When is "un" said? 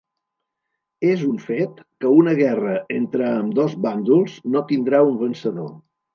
1.27-1.35, 5.13-5.23